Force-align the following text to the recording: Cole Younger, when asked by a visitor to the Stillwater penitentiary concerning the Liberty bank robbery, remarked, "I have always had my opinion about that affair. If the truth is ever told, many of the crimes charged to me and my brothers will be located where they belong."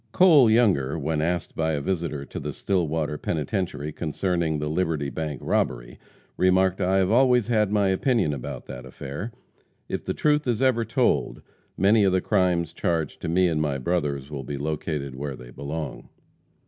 Cole 0.13 0.49
Younger, 0.49 0.97
when 0.97 1.21
asked 1.21 1.55
by 1.55 1.73
a 1.73 1.79
visitor 1.79 2.25
to 2.25 2.39
the 2.39 2.53
Stillwater 2.53 3.19
penitentiary 3.19 3.91
concerning 3.91 4.57
the 4.57 4.67
Liberty 4.67 5.11
bank 5.11 5.39
robbery, 5.43 5.99
remarked, 6.37 6.81
"I 6.81 6.97
have 6.97 7.11
always 7.11 7.49
had 7.49 7.71
my 7.71 7.89
opinion 7.89 8.33
about 8.33 8.65
that 8.65 8.83
affair. 8.83 9.31
If 9.87 10.03
the 10.03 10.15
truth 10.15 10.47
is 10.47 10.59
ever 10.59 10.85
told, 10.85 11.43
many 11.77 12.03
of 12.03 12.13
the 12.13 12.19
crimes 12.19 12.73
charged 12.73 13.21
to 13.21 13.29
me 13.29 13.47
and 13.47 13.61
my 13.61 13.77
brothers 13.77 14.31
will 14.31 14.43
be 14.43 14.57
located 14.57 15.13
where 15.13 15.35
they 15.35 15.51
belong." 15.51 16.09